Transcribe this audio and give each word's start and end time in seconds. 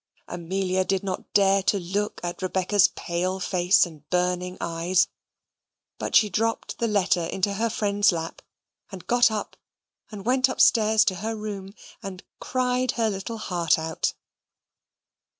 Amelia 0.27 0.83
did 0.83 1.03
not 1.03 1.31
dare 1.31 1.61
to 1.61 1.77
look 1.79 2.19
at 2.23 2.41
Rebecca's 2.41 2.87
pale 2.95 3.39
face 3.39 3.85
and 3.85 4.09
burning 4.09 4.57
eyes, 4.59 5.09
but 5.99 6.15
she 6.15 6.27
dropt 6.27 6.79
the 6.79 6.87
letter 6.87 7.21
into 7.25 7.53
her 7.53 7.69
friend's 7.69 8.11
lap; 8.11 8.41
and 8.91 9.05
got 9.05 9.29
up, 9.29 9.55
and 10.09 10.25
went 10.25 10.49
upstairs 10.49 11.05
to 11.05 11.15
her 11.17 11.35
room, 11.35 11.75
and 12.01 12.23
cried 12.39 12.93
her 12.93 13.11
little 13.11 13.37
heart 13.37 13.77
out. 13.77 14.15